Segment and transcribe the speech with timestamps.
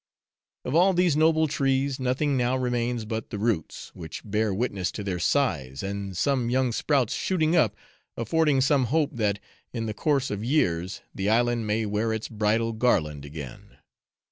[0.65, 5.03] Of all these noble trees nothing now remains but the roots, which bear witness to
[5.03, 7.75] their size, and some young sprouts shooting up,
[8.17, 9.37] affording some hope that,
[9.71, 13.77] in the course of years, the island may wear its bridal garland again.